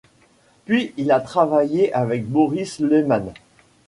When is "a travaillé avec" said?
1.11-2.27